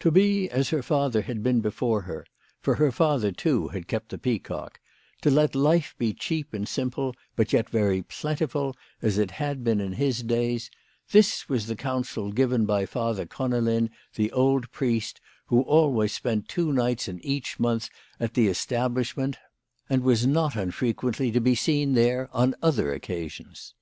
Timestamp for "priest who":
14.72-15.62